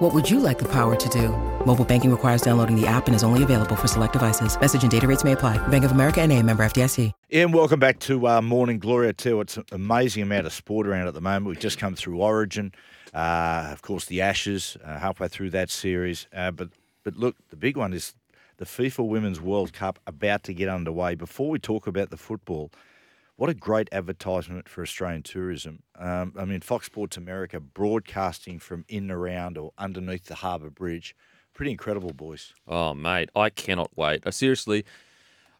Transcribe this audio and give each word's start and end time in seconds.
What 0.00 0.14
would 0.14 0.30
you 0.30 0.40
like 0.40 0.58
the 0.58 0.68
power 0.72 0.96
to 0.96 1.08
do? 1.10 1.28
Mobile 1.66 1.84
banking 1.84 2.10
requires 2.10 2.40
downloading 2.40 2.74
the 2.74 2.86
app 2.86 3.06
and 3.06 3.14
is 3.14 3.22
only 3.22 3.42
available 3.42 3.76
for 3.76 3.86
select 3.86 4.14
devices. 4.14 4.58
Message 4.58 4.80
and 4.80 4.90
data 4.90 5.06
rates 5.06 5.24
may 5.24 5.32
apply. 5.32 5.58
Bank 5.68 5.84
of 5.84 5.90
America 5.90 6.22
and 6.22 6.32
a 6.32 6.42
member 6.42 6.64
FDIC. 6.64 7.12
And 7.30 7.52
welcome 7.52 7.78
back 7.78 7.98
to 8.00 8.26
uh, 8.26 8.40
Morning 8.40 8.78
Glory. 8.78 9.12
too. 9.12 9.42
It's 9.42 9.58
an 9.58 9.64
amazing 9.72 10.22
amount 10.22 10.46
of 10.46 10.54
sport 10.54 10.86
around 10.86 11.06
at 11.06 11.12
the 11.12 11.20
moment. 11.20 11.48
We've 11.48 11.60
just 11.60 11.78
come 11.78 11.94
through 11.96 12.16
Origin, 12.16 12.72
uh, 13.12 13.68
of 13.72 13.82
course, 13.82 14.06
the 14.06 14.22
Ashes, 14.22 14.78
uh, 14.82 14.98
halfway 14.98 15.28
through 15.28 15.50
that 15.50 15.68
series. 15.68 16.26
Uh, 16.34 16.50
but 16.50 16.70
but 17.04 17.16
look, 17.16 17.36
the 17.50 17.56
big 17.56 17.76
one 17.76 17.92
is 17.92 18.14
the 18.56 18.64
FIFA 18.64 19.06
Women's 19.06 19.38
World 19.38 19.74
Cup 19.74 19.98
about 20.06 20.44
to 20.44 20.54
get 20.54 20.70
underway. 20.70 21.14
Before 21.14 21.50
we 21.50 21.58
talk 21.58 21.86
about 21.86 22.08
the 22.08 22.16
football, 22.16 22.70
what 23.40 23.48
a 23.48 23.54
great 23.54 23.88
advertisement 23.90 24.68
for 24.68 24.82
Australian 24.82 25.22
tourism. 25.22 25.82
Um, 25.98 26.34
I 26.38 26.44
mean, 26.44 26.60
Fox 26.60 26.84
Sports 26.84 27.16
America 27.16 27.58
broadcasting 27.58 28.58
from 28.58 28.84
in, 28.86 29.04
and 29.04 29.12
around, 29.12 29.56
or 29.56 29.72
underneath 29.78 30.26
the 30.26 30.34
Harbour 30.34 30.68
Bridge. 30.68 31.16
Pretty 31.54 31.70
incredible, 31.70 32.12
boys. 32.12 32.52
Oh, 32.68 32.92
mate, 32.92 33.30
I 33.34 33.48
cannot 33.48 33.96
wait. 33.96 34.30
Seriously, 34.34 34.84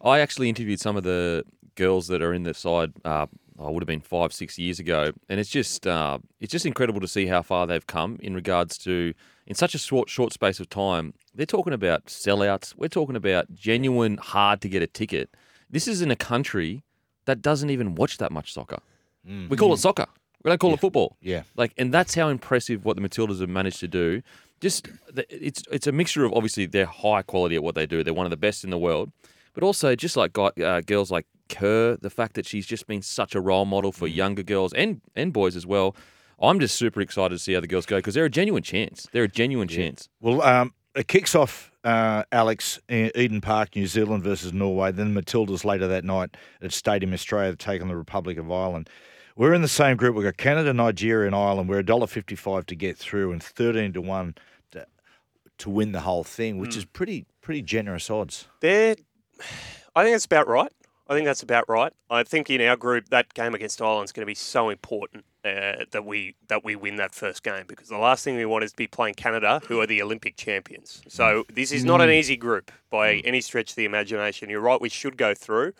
I 0.02 0.20
actually 0.20 0.50
interviewed 0.50 0.78
some 0.78 0.98
of 0.98 1.04
the 1.04 1.42
girls 1.74 2.08
that 2.08 2.20
are 2.20 2.34
in 2.34 2.42
the 2.42 2.52
side. 2.52 2.92
Uh, 3.02 3.24
I 3.58 3.70
would 3.70 3.82
have 3.82 3.88
been 3.88 4.02
five, 4.02 4.34
six 4.34 4.58
years 4.58 4.78
ago, 4.78 5.12
and 5.30 5.40
it's 5.40 5.48
just 5.48 5.87
uh, 5.87 6.18
it's 6.38 6.52
just 6.52 6.66
incredible 6.66 7.00
to 7.00 7.09
see 7.09 7.28
how 7.28 7.40
far 7.40 7.66
they've 7.66 7.87
come 7.87 8.18
in 8.20 8.34
regards 8.34 8.76
to 8.80 9.15
in 9.46 9.54
such 9.54 9.74
a 9.74 9.78
short 9.78 10.10
short 10.10 10.34
space 10.34 10.60
of 10.60 10.68
time. 10.68 11.15
They're 11.34 11.46
talking 11.46 11.72
about 11.72 12.09
sellouts. 12.09 12.74
We're 12.76 12.88
talking 12.88 13.16
about 13.16 13.54
genuine, 13.54 14.18
hard 14.18 14.60
to 14.60 14.68
get 14.68 14.82
a 14.82 14.87
ticket. 14.87 15.30
This 15.70 15.88
is 15.88 16.02
in 16.02 16.10
a 16.10 16.16
country 16.16 16.82
that 17.26 17.43
doesn't 17.43 17.71
even 17.71 17.95
watch 17.95 18.18
that 18.18 18.32
much 18.32 18.52
soccer. 18.52 18.79
Mm. 19.26 19.49
We 19.49 19.57
call 19.57 19.73
it 19.73 19.79
soccer. 19.79 20.07
We 20.43 20.49
don't 20.49 20.59
call 20.59 20.71
yeah. 20.71 20.74
it 20.74 20.80
football. 20.80 21.16
Yeah. 21.21 21.43
Like, 21.57 21.73
and 21.77 21.93
that's 21.93 22.15
how 22.15 22.29
impressive 22.29 22.85
what 22.85 22.96
the 22.96 23.02
Matildas 23.02 23.40
have 23.40 23.49
managed 23.49 23.80
to 23.80 23.88
do. 23.88 24.23
Just 24.60 24.88
it's 25.29 25.62
it's 25.71 25.87
a 25.87 25.93
mixture 25.93 26.24
of 26.24 26.32
obviously 26.32 26.66
they're 26.66 26.85
high 26.85 27.23
quality 27.23 27.57
at 27.57 27.62
what 27.62 27.74
they 27.74 27.87
do. 27.87 28.04
They're 28.04 28.15
one 28.15 28.27
of 28.27 28.30
the 28.30 28.37
best 28.37 28.62
in 28.62 28.71
the 28.71 28.79
world, 28.79 29.10
but 29.54 29.62
also 29.62 29.95
just 29.95 30.16
like 30.16 30.37
uh, 30.38 30.82
girls 30.82 31.10
like 31.10 31.27
Kerr, 31.49 31.96
the 31.96 32.10
fact 32.10 32.35
that 32.35 32.46
she's 32.46 32.66
just 32.66 32.87
been 32.87 33.01
such 33.01 33.34
a 33.34 33.40
role 33.40 33.65
model 33.65 33.90
for 33.90 34.07
mm. 34.07 34.15
younger 34.15 34.43
girls 34.43 34.74
and 34.74 35.01
and 35.16 35.32
boys 35.32 35.57
as 35.57 35.66
well. 35.66 35.96
I'm 36.43 36.60
just 36.60 36.77
super 36.77 37.01
excited 37.01 37.34
to 37.34 37.38
see 37.38 37.52
how 37.52 37.60
the 37.60 37.66
girls 37.66 37.87
go 37.87 37.96
because 37.96 38.15
they're 38.15 38.24
a 38.27 38.30
genuine 38.30 38.62
chance. 38.62 39.07
They're 39.12 39.24
a 39.24 39.29
genuine 39.29 39.68
yeah. 39.68 39.77
chance. 39.77 40.09
Well, 40.21 40.43
um, 40.43 40.74
it 40.95 41.09
kicks 41.09 41.35
off, 41.35 41.73
uh, 41.85 42.24
Alex, 42.33 42.80
Eden 42.88 43.41
Park, 43.41 43.77
New 43.77 43.87
Zealand 43.87 44.23
versus 44.23 44.52
Norway. 44.52 44.93
Then 44.93 45.15
Matildas 45.15 45.65
later 45.65 45.87
that 45.88 46.05
night 46.05 46.37
at 46.60 46.73
Stadium 46.73 47.13
Australia 47.13 47.52
to 47.52 47.57
take 47.57 47.80
on 47.80 47.88
the 47.88 47.96
Republic 47.96 48.38
of 48.38 48.51
Ireland. 48.51 48.88
We're 49.37 49.55
in 49.55 49.63
the 49.63 49.68
same 49.68 49.96
group. 49.96 50.16
We've 50.16 50.24
got 50.24 50.37
Canada, 50.37 50.74
Nigeria, 50.74 51.27
and 51.27 51.35
Ireland. 51.35 51.68
We're 51.68 51.83
$1.55 51.83 52.66
to 52.66 52.74
get 52.74 52.99
through 52.99 53.33
and 53.33 53.43
13 53.43 53.93
to 53.95 54.01
1 54.02 54.35
to, 54.73 54.87
to 55.59 55.71
win 55.71 55.93
the 55.93 56.01
whole 56.01 56.24
thing, 56.24 56.59
which 56.59 56.73
mm. 56.73 56.79
is 56.79 56.85
pretty 56.85 57.27
pretty 57.41 57.63
generous 57.63 58.11
odds. 58.11 58.46
They're, 58.61 58.96
I 59.96 60.05
think 60.05 60.15
it's 60.15 60.27
about 60.27 60.46
right. 60.46 60.73
I 61.10 61.14
think 61.14 61.26
that's 61.26 61.42
about 61.42 61.68
right. 61.68 61.92
I 62.08 62.22
think 62.22 62.48
in 62.50 62.60
our 62.60 62.76
group, 62.76 63.08
that 63.08 63.34
game 63.34 63.52
against 63.52 63.82
Ireland 63.82 64.04
is 64.04 64.12
going 64.12 64.22
to 64.22 64.30
be 64.30 64.36
so 64.36 64.69
important 64.69 65.25
uh, 65.44 65.84
that 65.91 66.04
we 66.04 66.36
that 66.47 66.64
we 66.64 66.76
win 66.76 66.97
that 66.97 67.16
first 67.16 67.42
game 67.42 67.64
because 67.66 67.88
the 67.88 67.98
last 67.98 68.22
thing 68.22 68.36
we 68.36 68.47
want 68.47 68.62
is 68.62 68.70
to 68.70 68.76
be 68.76 68.86
playing 68.86 69.14
Canada, 69.14 69.60
who 69.66 69.81
are 69.81 69.88
the 69.88 70.00
Olympic 70.00 70.37
champions. 70.37 71.03
So 71.09 71.47
this 71.53 71.72
is 71.72 71.84
not 71.84 72.00
an 72.00 72.10
easy 72.10 72.37
group 72.37 72.70
by 72.91 73.15
mm. 73.15 73.22
any 73.25 73.41
stretch 73.41 73.70
of 73.70 73.76
the 73.76 73.87
imagination. 73.87 74.50
You're 74.50 74.60
right; 74.60 74.81
we 74.81 74.88
should 74.88 75.16
go 75.16 75.34
through, 75.34 75.72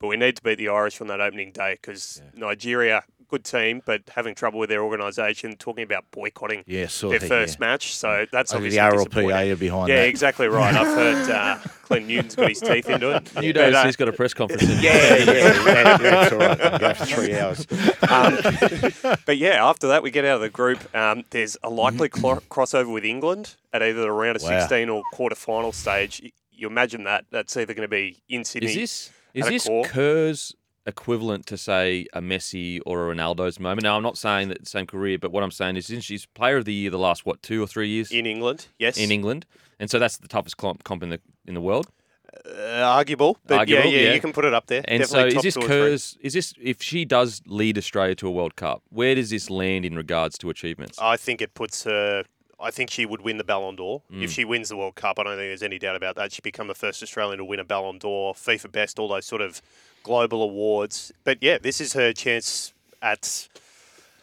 but 0.00 0.08
we 0.08 0.16
need 0.16 0.34
to 0.34 0.42
beat 0.42 0.56
the 0.56 0.68
Irish 0.68 1.00
on 1.00 1.06
that 1.06 1.20
opening 1.20 1.52
day 1.52 1.78
because 1.80 2.20
yeah. 2.20 2.40
Nigeria 2.40 3.04
good 3.32 3.44
team, 3.44 3.80
but 3.86 4.02
having 4.14 4.34
trouble 4.34 4.60
with 4.60 4.68
their 4.68 4.82
organisation, 4.82 5.56
talking 5.56 5.82
about 5.82 6.04
boycotting 6.10 6.64
yeah, 6.66 6.86
their 7.00 7.18
first 7.18 7.56
yeah. 7.58 7.66
match. 7.66 7.96
So 7.96 8.26
that's 8.30 8.52
obviously 8.52 8.78
the 8.78 8.84
RLPA 8.84 9.58
behind 9.58 9.88
Yeah, 9.88 10.02
that. 10.02 10.08
exactly 10.08 10.48
right. 10.48 10.74
I've 10.74 10.86
heard 10.86 11.30
uh, 11.30 11.58
Glenn 11.88 12.06
Newton's 12.06 12.34
got 12.34 12.50
his 12.50 12.60
teeth 12.60 12.90
into 12.90 13.16
it. 13.16 13.34
New 13.40 13.54
days, 13.54 13.74
uh, 13.74 13.84
he's 13.86 13.96
got 13.96 14.08
a 14.08 14.12
press 14.12 14.34
conference. 14.34 14.64
In 14.64 14.68
yeah, 14.82 15.16
yeah, 15.16 15.96
that's 15.98 16.32
all 16.32 16.38
right. 16.38 16.60
I'm 16.60 16.94
for 16.94 17.06
three 17.06 17.34
hours. 17.38 17.66
Um, 18.02 19.16
but 19.24 19.38
yeah, 19.38 19.66
after 19.66 19.88
that 19.88 20.02
we 20.02 20.10
get 20.10 20.26
out 20.26 20.36
of 20.36 20.40
the 20.42 20.50
group. 20.50 20.94
Um, 20.94 21.24
there's 21.30 21.56
a 21.62 21.70
likely 21.70 22.10
cl- 22.14 22.40
crossover 22.50 22.92
with 22.92 23.04
England 23.06 23.56
at 23.72 23.82
either 23.82 24.02
the 24.02 24.12
round 24.12 24.36
of 24.36 24.42
wow. 24.42 24.60
16 24.60 24.90
or 24.90 25.02
quarter 25.14 25.36
final 25.36 25.72
stage. 25.72 26.30
You 26.50 26.66
imagine 26.66 27.04
that 27.04 27.24
that's 27.30 27.56
either 27.56 27.72
going 27.72 27.88
to 27.88 27.90
be 27.90 28.22
in 28.28 28.44
Sydney. 28.44 28.68
Is 28.68 28.76
this 28.76 29.10
is 29.34 29.66
this 29.66 29.90
Kerr's 29.90 30.54
equivalent 30.86 31.46
to 31.46 31.56
say 31.56 32.06
a 32.12 32.20
Messi 32.20 32.80
or 32.84 33.10
a 33.10 33.14
Ronaldo's 33.14 33.60
moment. 33.60 33.84
Now, 33.84 33.96
I'm 33.96 34.02
not 34.02 34.18
saying 34.18 34.48
that 34.48 34.60
the 34.60 34.66
same 34.66 34.86
career, 34.86 35.18
but 35.18 35.32
what 35.32 35.42
I'm 35.42 35.50
saying 35.50 35.76
is, 35.76 35.86
she's 35.86 36.26
Player 36.26 36.58
of 36.58 36.64
the 36.64 36.74
Year 36.74 36.90
the 36.90 36.98
last 36.98 37.24
what 37.24 37.42
two 37.42 37.62
or 37.62 37.66
three 37.66 37.88
years 37.88 38.10
in 38.10 38.26
England? 38.26 38.66
Yes, 38.78 38.98
in 38.98 39.10
England, 39.10 39.46
and 39.78 39.90
so 39.90 39.98
that's 39.98 40.18
the 40.18 40.28
toughest 40.28 40.56
comp, 40.56 40.84
comp 40.84 41.02
in 41.02 41.10
the 41.10 41.20
in 41.46 41.54
the 41.54 41.60
world. 41.60 41.88
Uh, 42.46 42.80
arguable, 42.82 43.36
but 43.46 43.58
arguable, 43.58 43.90
yeah, 43.90 43.98
yeah, 43.98 44.08
yeah, 44.08 44.14
you 44.14 44.20
can 44.20 44.32
put 44.32 44.44
it 44.44 44.54
up 44.54 44.66
there. 44.66 44.82
And 44.88 45.02
Definitely 45.02 45.32
so, 45.32 45.36
is 45.36 45.42
this 45.42 45.66
Kerr's? 45.66 46.18
Is 46.20 46.32
this 46.32 46.54
if 46.60 46.82
she 46.82 47.04
does 47.04 47.42
lead 47.46 47.76
Australia 47.76 48.14
to 48.16 48.26
a 48.26 48.30
World 48.30 48.56
Cup? 48.56 48.82
Where 48.88 49.14
does 49.14 49.30
this 49.30 49.50
land 49.50 49.84
in 49.84 49.94
regards 49.96 50.38
to 50.38 50.50
achievements? 50.50 50.98
I 51.00 51.16
think 51.16 51.42
it 51.42 51.54
puts 51.54 51.84
her. 51.84 52.24
I 52.58 52.70
think 52.70 52.90
she 52.90 53.04
would 53.04 53.22
win 53.22 53.38
the 53.38 53.44
Ballon 53.44 53.74
d'Or 53.74 54.02
mm. 54.10 54.22
if 54.22 54.30
she 54.30 54.44
wins 54.44 54.68
the 54.68 54.76
World 54.76 54.94
Cup. 54.94 55.18
I 55.18 55.24
don't 55.24 55.32
think 55.32 55.48
there's 55.48 55.64
any 55.64 55.80
doubt 55.80 55.96
about 55.96 56.14
that. 56.14 56.32
She'd 56.32 56.44
become 56.44 56.68
the 56.68 56.74
first 56.74 57.02
Australian 57.02 57.38
to 57.38 57.44
win 57.44 57.58
a 57.58 57.64
Ballon 57.64 57.98
d'Or, 57.98 58.34
FIFA 58.34 58.70
Best, 58.70 58.98
all 59.00 59.08
those 59.08 59.26
sort 59.26 59.42
of 59.42 59.60
global 60.02 60.42
awards. 60.42 61.12
But 61.24 61.38
yeah, 61.40 61.58
this 61.58 61.80
is 61.80 61.92
her 61.94 62.12
chance 62.12 62.72
at 63.00 63.48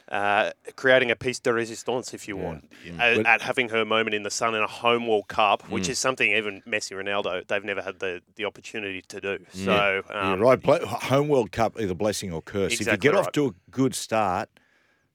uh, 0.09 0.51
creating 0.75 1.11
a 1.11 1.15
piece 1.15 1.39
de 1.39 1.53
resistance, 1.53 2.13
if 2.13 2.27
you 2.27 2.37
yeah. 2.37 2.43
want, 2.43 2.71
yeah. 2.83 3.03
At, 3.03 3.25
at, 3.25 3.41
having 3.41 3.69
her 3.69 3.85
moment 3.85 4.15
in 4.15 4.23
the 4.23 4.31
sun 4.31 4.55
in 4.55 4.63
a 4.63 4.67
home 4.67 5.07
World 5.07 5.27
Cup, 5.27 5.63
mm. 5.63 5.69
which 5.69 5.87
is 5.87 5.99
something 5.99 6.31
even 6.31 6.61
Messi, 6.67 6.93
Ronaldo, 6.93 7.45
they've 7.47 7.63
never 7.63 7.81
had 7.81 7.99
the, 7.99 8.21
the 8.35 8.45
opportunity 8.45 9.03
to 9.07 9.21
do. 9.21 9.45
So, 9.53 10.01
yeah. 10.09 10.31
Um, 10.31 10.39
right, 10.39 10.63
home 10.63 11.27
World 11.27 11.51
Cup, 11.51 11.79
either 11.79 11.93
blessing 11.93 12.33
or 12.33 12.41
curse. 12.41 12.73
Exactly 12.73 12.93
if 12.93 13.03
you 13.03 13.11
get 13.11 13.13
right. 13.15 13.27
off 13.27 13.31
to 13.33 13.47
a 13.47 13.51
good 13.69 13.93
start, 13.93 14.49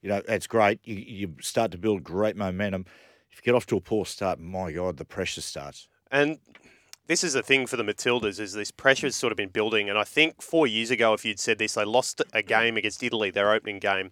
you 0.01 0.09
know 0.09 0.21
that's 0.25 0.47
great. 0.47 0.79
You, 0.83 0.95
you 0.95 1.35
start 1.41 1.71
to 1.71 1.77
build 1.77 2.03
great 2.03 2.37
momentum. 2.37 2.85
If 3.31 3.39
you 3.39 3.43
get 3.43 3.55
off 3.55 3.65
to 3.67 3.77
a 3.77 3.81
poor 3.81 4.05
start, 4.05 4.39
my 4.39 4.71
God, 4.71 4.97
the 4.97 5.03
pressure 5.03 5.41
starts. 5.41 5.87
And 6.11 6.37
this 7.07 7.23
is 7.23 7.33
the 7.33 7.43
thing 7.43 7.67
for 7.67 7.77
the 7.77 7.83
Matildas 7.83 8.39
is 8.39 8.53
this 8.53 8.71
pressure 8.71 9.07
has 9.07 9.15
sort 9.15 9.31
of 9.31 9.37
been 9.37 9.49
building. 9.49 9.89
And 9.89 9.97
I 9.97 10.03
think 10.03 10.41
four 10.41 10.65
years 10.65 10.91
ago, 10.91 11.13
if 11.13 11.23
you'd 11.23 11.39
said 11.39 11.59
this, 11.59 11.73
they 11.73 11.85
lost 11.85 12.21
a 12.33 12.41
game 12.41 12.77
against 12.77 13.03
Italy, 13.03 13.29
their 13.31 13.51
opening 13.51 13.79
game 13.79 14.11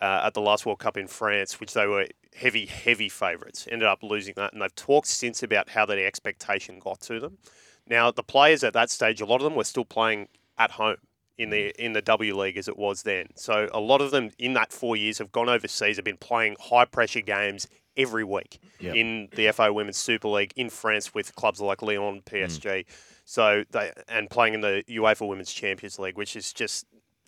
uh, 0.00 0.22
at 0.24 0.34
the 0.34 0.40
last 0.40 0.64
World 0.64 0.78
Cup 0.78 0.96
in 0.96 1.08
France, 1.08 1.58
which 1.58 1.74
they 1.74 1.86
were 1.86 2.06
heavy, 2.36 2.66
heavy 2.66 3.08
favourites. 3.08 3.66
Ended 3.70 3.88
up 3.88 4.02
losing 4.02 4.34
that, 4.36 4.52
and 4.52 4.62
they've 4.62 4.74
talked 4.74 5.08
since 5.08 5.42
about 5.42 5.70
how 5.70 5.84
that 5.86 5.98
expectation 5.98 6.78
got 6.78 7.00
to 7.02 7.18
them. 7.18 7.38
Now, 7.88 8.10
the 8.10 8.22
players 8.22 8.62
at 8.62 8.72
that 8.74 8.90
stage, 8.90 9.20
a 9.20 9.26
lot 9.26 9.36
of 9.36 9.42
them 9.42 9.56
were 9.56 9.64
still 9.64 9.84
playing 9.84 10.28
at 10.56 10.72
home 10.72 10.96
in 11.36 11.50
the 11.50 11.72
in 11.82 11.94
the 11.94 12.02
W 12.02 12.36
League 12.36 12.58
as 12.58 12.68
it 12.68 12.76
was 12.76 13.02
then. 13.02 13.26
So 13.34 13.68
a 13.72 13.80
lot 13.80 14.00
of 14.00 14.10
them 14.10 14.30
in 14.38 14.52
that 14.52 14.72
four 14.72 14.94
years 14.94 15.18
have 15.18 15.32
gone 15.32 15.48
overseas, 15.48 15.96
have 15.96 16.04
been 16.04 16.18
playing 16.18 16.56
high 16.60 16.84
pressure 16.84 17.22
games 17.22 17.66
every 17.96 18.24
week 18.24 18.58
yep. 18.78 18.94
in 18.94 19.28
the 19.34 19.50
FA 19.52 19.72
Women's 19.72 19.96
Super 19.96 20.28
League 20.28 20.52
in 20.56 20.70
France 20.70 21.14
with 21.14 21.34
clubs 21.34 21.60
like 21.60 21.82
Lyon, 21.82 22.22
PSG. 22.22 22.64
Mm. 22.64 22.84
So 23.24 23.64
they 23.70 23.92
and 24.08 24.28
playing 24.28 24.54
in 24.54 24.60
the 24.60 24.82
UEFA 24.88 25.26
Women's 25.28 25.52
Champions 25.52 25.98
League, 25.98 26.16
which 26.16 26.34
is 26.34 26.52
just 26.52 26.86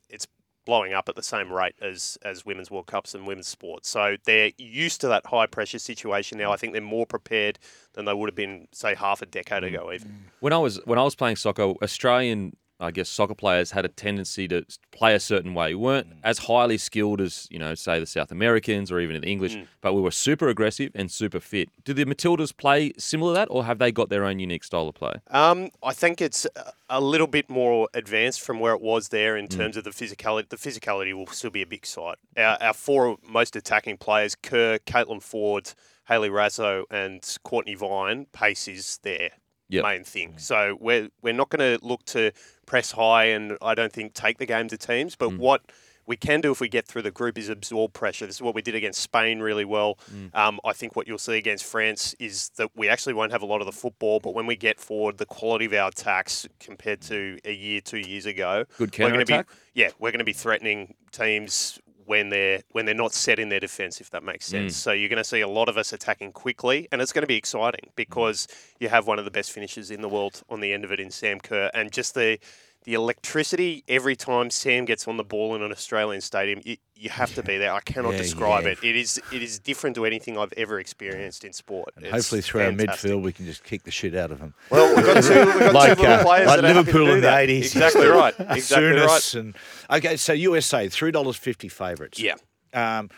it's 0.08 0.26
blowing 0.64 0.92
up 0.92 1.08
at 1.08 1.16
the 1.16 1.22
same 1.22 1.52
rate 1.52 1.74
as 1.80 2.18
as 2.24 2.44
women's 2.44 2.70
World 2.70 2.86
Cups 2.86 3.14
and 3.14 3.26
women's 3.26 3.48
sports. 3.48 3.88
So 3.88 4.16
they're 4.24 4.50
used 4.58 5.00
to 5.02 5.08
that 5.08 5.26
high 5.26 5.46
pressure 5.46 5.78
situation 5.78 6.38
now. 6.38 6.52
I 6.52 6.56
think 6.56 6.72
they're 6.72 6.82
more 6.82 7.06
prepared 7.06 7.58
than 7.94 8.04
they 8.04 8.14
would 8.14 8.28
have 8.28 8.34
been, 8.34 8.68
say, 8.72 8.94
half 8.94 9.22
a 9.22 9.26
decade 9.26 9.62
mm. 9.62 9.68
ago. 9.68 9.92
Even 9.92 10.24
when 10.40 10.52
I 10.52 10.58
was 10.58 10.80
when 10.84 10.98
I 10.98 11.02
was 11.02 11.14
playing 11.14 11.36
soccer, 11.36 11.74
Australian 11.82 12.56
I 12.82 12.90
guess 12.90 13.08
soccer 13.08 13.34
players 13.34 13.70
had 13.70 13.84
a 13.84 13.88
tendency 13.88 14.48
to 14.48 14.64
play 14.90 15.14
a 15.14 15.20
certain 15.20 15.54
way. 15.54 15.74
We 15.74 15.80
weren't 15.80 16.10
mm. 16.10 16.18
as 16.24 16.38
highly 16.38 16.78
skilled 16.78 17.20
as, 17.20 17.46
you 17.50 17.58
know, 17.58 17.74
say 17.74 18.00
the 18.00 18.06
South 18.06 18.32
Americans 18.32 18.90
or 18.90 19.00
even 19.00 19.20
the 19.20 19.26
English, 19.26 19.56
mm. 19.56 19.66
but 19.80 19.94
we 19.94 20.00
were 20.00 20.10
super 20.10 20.48
aggressive 20.48 20.90
and 20.94 21.10
super 21.10 21.40
fit. 21.40 21.68
Do 21.84 21.94
the 21.94 22.04
Matildas 22.04 22.54
play 22.56 22.92
similar 22.98 23.34
to 23.34 23.38
that 23.38 23.48
or 23.50 23.64
have 23.64 23.78
they 23.78 23.92
got 23.92 24.08
their 24.08 24.24
own 24.24 24.38
unique 24.38 24.64
style 24.64 24.88
of 24.88 24.94
play? 24.94 25.14
Um, 25.30 25.70
I 25.82 25.92
think 25.92 26.20
it's 26.20 26.46
a 26.90 27.00
little 27.00 27.26
bit 27.26 27.48
more 27.48 27.88
advanced 27.94 28.40
from 28.40 28.60
where 28.60 28.74
it 28.74 28.80
was 28.82 29.08
there 29.08 29.36
in 29.36 29.46
mm. 29.46 29.56
terms 29.56 29.76
mm. 29.76 29.78
of 29.78 29.84
the 29.84 29.90
physicality. 29.90 30.48
The 30.48 30.56
physicality 30.56 31.14
will 31.14 31.28
still 31.28 31.50
be 31.50 31.62
a 31.62 31.66
big 31.66 31.86
side. 31.86 32.16
Our, 32.36 32.58
our 32.60 32.74
four 32.74 33.16
most 33.26 33.56
attacking 33.56 33.98
players, 33.98 34.34
Kerr, 34.34 34.78
Caitlin 34.78 35.22
Foord, 35.22 35.74
Hayley 36.08 36.30
Raso, 36.30 36.84
and 36.90 37.22
Cortnee 37.44 37.78
Vine, 37.78 38.26
pace 38.32 38.66
is 38.66 38.98
there. 39.02 39.30
Yep. 39.68 39.84
Main 39.84 40.04
thing. 40.04 40.34
So 40.36 40.76
we're 40.80 41.08
we're 41.22 41.32
not 41.32 41.48
going 41.48 41.78
to 41.78 41.86
look 41.86 42.04
to 42.06 42.32
press 42.72 42.92
high 42.92 43.24
and 43.24 43.58
I 43.60 43.74
don't 43.74 43.92
think 43.92 44.14
take 44.14 44.38
the 44.38 44.46
game 44.46 44.66
to 44.68 44.78
teams. 44.78 45.14
But 45.14 45.36
what 45.36 45.60
we 46.06 46.16
can 46.16 46.40
do 46.40 46.50
if 46.52 46.58
we 46.58 46.70
get 46.70 46.88
through 46.88 47.02
the 47.02 47.10
group 47.10 47.36
is 47.36 47.50
absorb 47.50 47.92
pressure. 47.92 48.24
This 48.24 48.36
is 48.36 48.42
what 48.42 48.54
we 48.54 48.62
did 48.62 48.74
against 48.74 49.02
Spain 49.02 49.40
really 49.40 49.66
well. 49.66 49.98
Um, 50.32 50.58
I 50.64 50.72
think 50.72 50.96
what 50.96 51.06
you'll 51.06 51.18
see 51.18 51.36
against 51.36 51.66
France 51.66 52.14
is 52.18 52.48
that 52.56 52.70
we 52.74 52.88
actually 52.88 53.12
won't 53.12 53.30
have 53.30 53.42
a 53.42 53.46
lot 53.46 53.60
of 53.60 53.66
the 53.66 53.72
football, 53.72 54.20
but 54.20 54.32
when 54.34 54.46
we 54.46 54.56
get 54.56 54.80
forward, 54.80 55.18
the 55.18 55.26
quality 55.26 55.66
of 55.66 55.74
our 55.74 55.88
attacks 55.88 56.48
compared 56.60 57.02
to 57.02 57.38
a 57.44 57.52
year, 57.52 57.82
two 57.82 57.98
years 57.98 58.24
ago, 58.24 58.64
Good 58.78 58.98
we're 58.98 59.10
gonna 59.10 59.26
be 59.26 59.32
counter-attack? 59.34 59.48
yeah, 59.74 59.90
we're 59.98 60.10
going 60.10 60.20
to 60.20 60.24
be 60.24 60.32
threatening 60.32 60.94
teams 61.10 61.78
when 62.06 62.28
they're 62.30 62.62
when 62.70 62.84
they're 62.84 62.94
not 62.94 63.12
set 63.12 63.38
in 63.38 63.48
their 63.48 63.60
defence, 63.60 64.00
if 64.00 64.10
that 64.10 64.22
makes 64.22 64.46
sense. 64.46 64.74
Mm. 64.74 64.76
So 64.76 64.92
you're 64.92 65.08
going 65.08 65.18
to 65.18 65.24
see 65.24 65.40
a 65.40 65.48
lot 65.48 65.68
of 65.68 65.76
us 65.76 65.92
attacking 65.92 66.32
quickly, 66.32 66.88
and 66.92 67.00
it's 67.00 67.12
going 67.12 67.22
to 67.22 67.28
be 67.28 67.36
exciting 67.36 67.88
mm. 67.88 67.96
because 67.96 68.48
you 68.80 68.88
have 68.88 69.06
one 69.06 69.18
of 69.18 69.24
the 69.24 69.30
best 69.30 69.52
finishers 69.52 69.90
in 69.90 70.02
the 70.02 70.08
world 70.08 70.42
on 70.48 70.60
the 70.60 70.72
end 70.72 70.84
of 70.84 70.92
it 70.92 71.00
in 71.00 71.10
Sam 71.10 71.40
Kerr, 71.40 71.70
and 71.74 71.92
just 71.92 72.14
the 72.14 72.38
the 72.84 72.94
electricity 72.94 73.84
every 73.88 74.16
time 74.16 74.50
Sam 74.50 74.84
gets 74.84 75.06
on 75.06 75.16
the 75.16 75.24
ball 75.24 75.54
in 75.54 75.62
an 75.62 75.70
Australian 75.70 76.20
stadium, 76.20 76.60
you, 76.64 76.76
you 76.96 77.10
have 77.10 77.34
to 77.34 77.42
be 77.42 77.56
there. 77.58 77.72
I 77.72 77.80
cannot 77.80 78.12
Yeah, 78.12 78.18
describe 78.18 78.64
yeah. 78.64 78.70
it. 78.70 78.78
It 78.82 78.96
is 78.96 79.20
it 79.32 79.42
is 79.42 79.58
different 79.58 79.96
to 79.96 80.04
anything 80.04 80.36
I've 80.38 80.52
ever 80.56 80.80
experienced 80.80 81.44
in 81.44 81.52
sport. 81.52 81.94
Hopefully 82.10 82.40
through 82.40 82.62
our 82.62 82.70
midfield 82.72 83.22
we 83.22 83.32
can 83.32 83.46
just 83.46 83.62
kick 83.64 83.84
the 83.84 83.90
shit 83.90 84.14
out 84.14 84.30
of 84.32 84.40
them. 84.40 84.54
Well, 84.70 84.94
we've 84.96 85.04
got 85.04 85.22
two, 85.22 85.34
we've 85.34 85.58
got 85.58 85.74
like, 85.74 85.96
two 85.96 86.02
little 86.02 86.16
uh, 86.16 86.22
players 86.24 86.46
like 86.46 86.60
happy 86.60 86.72
to 86.74 86.74
Liverpool 86.80 87.10
in 87.12 87.20
the 87.20 87.38
eighties. 87.38 87.72
Exactly 87.72 88.06
right. 88.06 88.34
Exactly 88.50 88.90
right. 88.90 89.34
And 89.34 89.56
okay, 89.90 90.16
so 90.16 90.32
USA 90.32 90.88
three 90.88 91.10
dollars 91.12 91.36
fifty 91.36 91.68
favourites. 91.68 92.18
Yeah. 92.20 92.34
Um, 92.74 93.10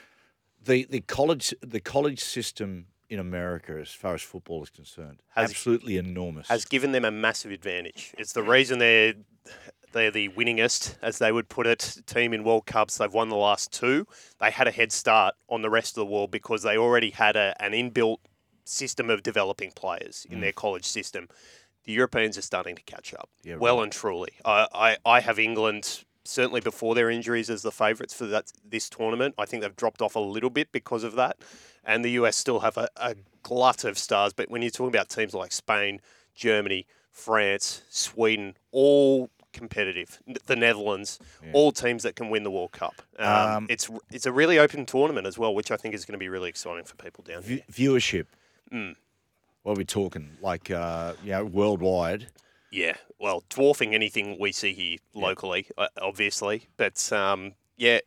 the 0.65 0.85
the 0.91 1.01
college 1.01 1.55
the 1.61 1.81
college 1.81 2.21
system 2.21 2.87
in 3.09 3.19
America, 3.19 3.79
as 3.81 3.91
far 3.91 4.15
as 4.15 4.23
football 4.23 4.63
is 4.63 4.71
concerned, 4.71 5.21
Has- 5.35 5.51
absolutely 5.51 5.97
enormous. 5.97 6.49
has 6.49 6.65
given 6.65 6.93
them 6.93 7.05
a 7.05 7.11
massive 7.11 7.51
advantage. 7.51 8.15
It's 8.19 8.33
the 8.33 8.43
reason 8.43 8.79
they're 8.79 9.15
they're 9.93 10.11
the 10.11 10.29
winningest, 10.31 10.97
as 11.01 11.19
they 11.19 11.31
would 11.31 11.49
put 11.49 11.67
it, 11.67 11.99
team 12.07 12.35
in 12.35 12.43
World 12.43 12.67
Cups. 12.67 12.99
They've 12.99 13.13
won 13.13 13.29
the 13.29 13.37
last 13.37 13.73
two. 13.73 14.07
They 14.41 14.51
had 14.51 14.67
a 14.67 14.73
head 14.73 14.91
start 14.91 15.35
on 15.49 15.63
the 15.63 15.71
rest 15.71 15.97
of 15.97 16.05
the 16.05 16.13
world 16.13 16.33
because 16.33 16.63
they 16.63 16.77
already 16.77 17.11
had 17.11 17.37
a, 17.37 17.55
an 17.61 17.73
inbuilt 17.73 18.19
system 18.65 19.09
of 19.09 19.23
developing 19.23 19.71
players 19.71 20.27
in 20.29 20.39
mm. 20.39 20.41
their 20.43 20.53
college 20.53 20.85
system. 20.85 21.29
The 21.85 21.93
Europeans 21.93 22.37
are 22.37 22.43
starting 22.43 22.77
to 22.77 22.83
catch 22.83 23.15
up, 23.15 23.29
Yeah, 23.45 23.57
well 23.57 23.83
and 23.83 23.93
truly. 23.93 24.33
I, 24.45 24.67
I, 24.75 24.97
I 25.05 25.21
have 25.21 25.39
England 25.39 26.05
certainly 26.25 26.61
before 26.61 26.95
their 26.95 27.11
injuries 27.11 27.51
as 27.51 27.63
the 27.63 27.73
favourites 27.73 28.15
for 28.15 28.27
that 28.27 28.53
this 28.69 28.89
tournament. 28.89 29.35
I 29.39 29.45
think 29.45 29.63
they've 29.63 29.77
dropped 29.77 30.03
off 30.03 30.17
a 30.17 30.21
little 30.21 30.51
bit 30.51 30.73
because 30.73 31.05
of 31.05 31.15
that, 31.17 31.37
and 31.85 32.05
the 32.05 32.11
US 32.13 32.37
still 32.37 32.61
have 32.61 32.77
a, 32.77 32.89
a 32.97 33.15
glut 33.43 33.85
of 33.85 33.99
stars. 33.99 34.33
But 34.33 34.51
when 34.51 34.63
you're 34.63 34.71
talking 34.71 34.95
about 34.95 35.09
teams 35.09 35.35
like 35.35 35.53
Spain, 35.53 36.01
Germany, 36.35 36.87
France, 37.11 37.83
Sweden, 37.91 38.57
all 38.73 39.31
competitive. 39.55 40.21
The 40.47 40.57
Netherlands, 40.57 41.19
all 41.53 41.73
teams 41.73 42.03
that 42.03 42.17
can 42.17 42.29
win 42.29 42.43
the 42.43 42.51
World 42.51 42.73
Cup. 42.73 43.01
Um, 43.19 43.57
Um, 43.57 43.67
it's 43.71 43.89
it's 44.11 44.27
a 44.27 44.33
really 44.33 44.59
open 44.59 44.85
tournament 44.85 45.27
as 45.27 45.39
well, 45.39 45.55
which 45.55 45.71
I 45.71 45.77
think 45.77 45.95
is 45.95 46.05
going 46.05 46.13
to 46.15 46.19
be 46.19 46.29
really 46.29 46.51
exciting 46.51 46.85
for 46.85 46.97
people 46.97 47.25
down 47.25 47.43
here. 47.45 47.61
Viewership. 47.73 48.27
Mm. 48.73 48.97
What 49.63 49.73
are 49.73 49.79
we 49.79 49.85
talking? 49.85 50.37
Like 50.43 50.71
uh, 50.71 51.15
you 51.23 51.31
know, 51.31 51.45
worldwide. 51.45 52.27
Yeah, 52.75 52.97
well, 53.21 53.45
dwarfing 53.51 53.95
anything 53.95 54.37
we 54.41 54.51
see 54.53 54.73
here 54.73 54.99
locally, 55.15 55.67
uh, 55.79 55.87
obviously. 56.03 56.67
But 56.77 57.13
um, 57.13 57.53
yeah, 57.77 58.01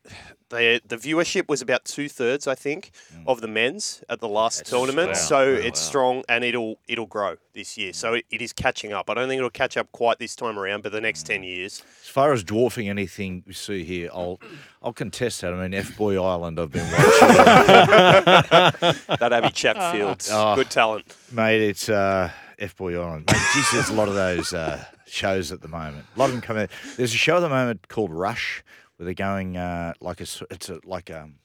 the 0.50 0.81
the 0.86 0.98
viewership 0.98 1.48
was 1.48 1.62
about 1.62 1.86
two 1.86 2.10
thirds, 2.10 2.48
I 2.48 2.56
think, 2.56 2.92
of 3.25 3.40
the 3.42 3.48
men's 3.48 4.04
at 4.10 4.19
the 4.19 4.28
last 4.28 4.66
tournament. 4.66 5.10
wow. 5.10 5.14
So 5.16 5.38
Wow, 5.54 5.60
it's 5.68 5.81
wow. 5.81 5.88
strong 5.90 6.24
and 6.28 6.44
it'll 6.44 6.80
it'll 6.88 7.06
grow 7.06 7.36
this 7.54 7.78
year. 7.78 7.94
So 7.94 8.16
it, 8.16 8.25
it 8.30 8.42
is 8.42 8.52
catching 8.54 8.92
up. 8.94 9.10
I 9.10 9.14
don't 9.14 9.28
think 9.30 9.40
it'll 9.40 9.50
catch 9.50 9.78
up 9.78 9.90
quite 9.94 10.19
this 10.19 10.36
time 10.36 10.58
around, 10.60 10.84
but 10.84 10.92
the 10.92 11.02
next 11.02 11.24
ten 11.24 11.44
years, 11.44 11.81
As 12.04 12.10
far 12.10 12.34
as 12.34 12.44
dwarfing 12.44 12.90
anything 12.90 13.44
we 13.48 13.54
see 13.54 13.84
here, 13.86 14.10
I'll 14.14 14.40
I'll 14.84 14.94
contest 14.94 15.42
that. 15.42 15.54
I 15.54 15.62
mean, 15.62 15.74
F 15.74 15.96
Boy 15.98 16.22
Island. 16.22 16.60
I've 16.60 16.72
been 16.72 16.90
watching, 16.92 17.28
that 19.19 19.30
Abby 19.31 19.50
Chatfield, 19.52 20.28
Oh. 20.31 20.56
good 20.60 20.69
talent. 20.69 21.06
mate. 21.31 21.62
It's 21.62 21.88
uh, 21.90 22.30
F 22.59 22.75
Boy 22.75 22.95
Island. 23.00 23.25
Mate, 23.31 23.42
geez, 23.54 23.71
there's 23.71 23.89
a 23.89 23.94
lot 23.94 24.07
of 24.07 24.15
those 24.15 24.54
uh, 24.54 24.83
shows 25.06 25.51
at 25.51 25.62
the 25.62 25.68
moment. 25.68 26.06
A 26.15 26.19
lot 26.19 26.25
of 26.25 26.31
them 26.31 26.42
come 26.42 26.57
out. 26.57 26.69
There's 26.95 27.13
a 27.13 27.18
show 27.18 27.38
at 27.38 27.42
the 27.42 27.50
moment 27.50 27.88
called 27.88 28.12
Rush, 28.12 28.63
where 28.95 29.06
they're 29.06 29.13
going 29.13 29.57
uh, 29.57 29.94
like 30.01 30.19
a 30.19 30.24
s- 30.24 30.44
it's 30.50 30.69
a, 30.69 30.80
like 30.86 31.12
um. 31.12 31.36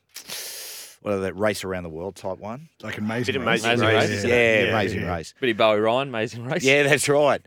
What 1.03 1.14
are 1.14 1.19
that 1.20 1.35
race 1.37 1.64
around 1.64 1.82
the 1.82 1.88
world 1.88 2.14
type 2.14 2.38
one? 2.38 2.69
Like 2.81 2.97
amazing. 2.97 3.32
Bit 3.35 3.44
race. 3.44 3.64
amazing 3.64 3.85
Amazing 3.85 3.87
race. 3.88 4.09
race, 4.09 4.19
isn't 4.19 4.31
Yeah, 4.31 4.37
it? 4.37 4.69
amazing 4.69 5.05
race. 5.06 5.35
Bit 5.41 5.50
of 5.50 5.56
Bowie 5.56 5.81
Ryan, 5.81 6.09
amazing 6.09 6.44
race. 6.44 6.62
Yeah, 6.62 6.85
that's 6.85 7.09
right. 7.09 7.43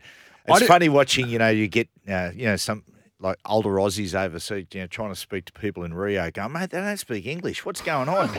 It's 0.46 0.66
funny 0.66 0.90
watching. 0.90 1.28
You 1.28 1.38
know, 1.38 1.48
you 1.48 1.66
get 1.66 1.88
uh, 2.06 2.32
you 2.34 2.44
know 2.44 2.56
some 2.56 2.82
like 3.20 3.38
older 3.46 3.70
Aussies 3.70 4.14
overseas, 4.14 4.66
you 4.72 4.80
know, 4.80 4.86
trying 4.86 5.08
to 5.10 5.16
speak 5.16 5.46
to 5.46 5.52
people 5.52 5.84
in 5.84 5.94
Rio, 5.94 6.30
going, 6.30 6.52
mate, 6.52 6.70
they 6.70 6.78
don't 6.80 6.96
speak 6.98 7.26
English. 7.26 7.64
What's 7.64 7.80
going 7.80 8.08
on? 8.08 8.28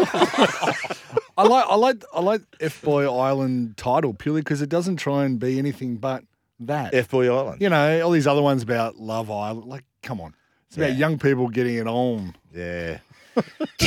I 1.37 1.43
like 1.43 1.65
I 1.67 1.75
like 1.75 2.03
I 2.13 2.21
like 2.21 2.41
F 2.59 2.81
Boy 2.81 3.11
Island 3.11 3.77
title 3.77 4.13
purely 4.13 4.41
because 4.41 4.61
it 4.61 4.69
doesn't 4.69 4.97
try 4.97 5.23
and 5.25 5.39
be 5.39 5.59
anything 5.59 5.97
but 5.97 6.23
that. 6.61 6.93
F 6.93 7.09
Boy 7.09 7.27
Island. 7.35 7.61
you 7.61 7.69
know, 7.69 8.01
all 8.01 8.11
these 8.11 8.27
other 8.27 8.41
ones 8.41 8.63
about 8.63 8.95
Love 8.97 9.29
Island. 9.29 9.67
Like, 9.67 9.83
come 10.01 10.19
on, 10.19 10.33
it's 10.67 10.77
about 10.77 10.91
Yeah. 10.91 10.97
young 10.97 11.19
people 11.19 11.47
getting 11.49 11.75
it 11.75 11.87
on. 11.87 12.35
Yeah. 12.53 12.99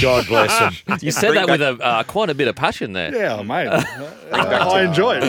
God 0.00 0.26
bless 0.26 0.58
them. 0.58 0.98
You 1.00 1.10
said 1.10 1.34
that 1.34 1.48
with 1.48 1.62
a 1.62 1.72
uh, 1.82 2.02
quite 2.04 2.30
a 2.30 2.34
bit 2.34 2.48
of 2.48 2.56
passion 2.56 2.92
there. 2.92 3.14
Yeah, 3.14 3.42
mate. 3.42 3.68
I 4.32 4.82
enjoy 4.82 5.18
it. 5.22 5.24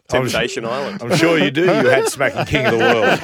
Temptation 0.08 0.64
Island. 0.64 1.02
I'm 1.02 1.16
sure 1.16 1.38
you 1.38 1.50
do. 1.50 1.62
You 1.62 1.68
had 1.88 2.08
smacking 2.08 2.44
king 2.46 2.66
of 2.66 2.72
the 2.72 2.78
world. 2.78 3.20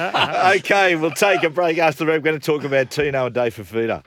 okay, 0.57 0.95
we'll 0.95 1.11
take 1.11 1.43
a 1.43 1.49
break 1.49 1.77
after 1.77 1.99
the 1.99 2.05
break. 2.05 2.17
We're 2.19 2.31
going 2.31 2.39
to 2.39 2.45
talk 2.45 2.63
about 2.63 2.91
Tino 2.91 3.25
and 3.27 3.35
Dave 3.35 3.55
Fifita. 3.55 4.03